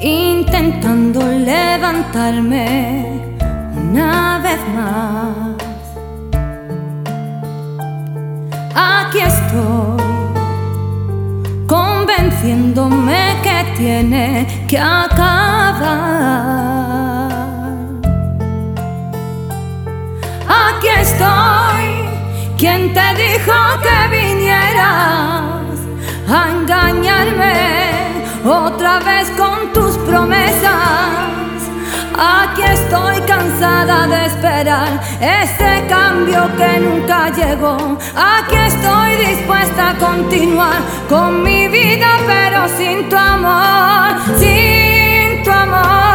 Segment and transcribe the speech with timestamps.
[0.00, 3.22] intentando levantarme
[3.74, 5.56] una vez más.
[8.72, 10.00] Aquí estoy,
[11.66, 15.26] convenciéndome que tiene que acabar.
[20.48, 21.86] Aquí estoy,
[22.56, 23.52] quien te dijo
[23.82, 25.55] que vinieras
[26.28, 31.26] a engañarme otra vez con tus promesas.
[32.18, 37.76] Aquí estoy cansada de esperar ese cambio que nunca llegó.
[38.14, 46.05] Aquí estoy dispuesta a continuar con mi vida, pero sin tu amor, sin tu amor.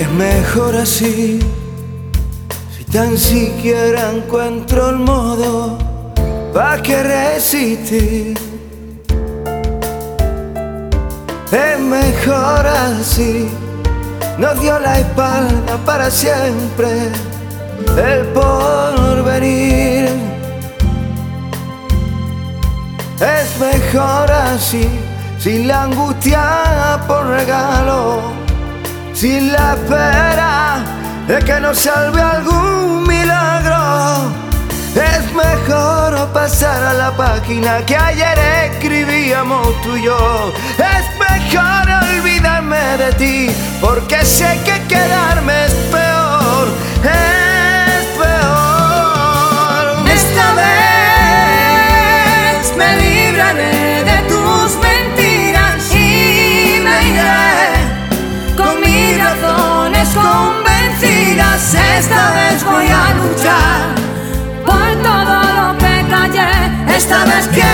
[0.00, 1.38] Es mejor así,
[2.74, 5.76] si tan siquiera encuentro el modo
[6.54, 8.38] para que resistir.
[11.52, 13.50] Es mejor así,
[14.38, 16.88] nos dio la espalda para siempre
[17.98, 20.08] el porvenir.
[23.20, 24.88] Es mejor así,
[25.38, 28.39] sin la angustia por regalo
[29.20, 30.82] sin la espera
[31.28, 34.32] de que nos salve algún milagro.
[34.94, 40.54] Es mejor pasar a la página que ayer escribíamos tú y yo.
[40.78, 45.74] Es mejor olvidarme de ti, porque sé que quedarme es
[67.00, 67.69] estabas que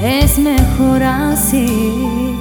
[0.00, 2.37] es mejor así.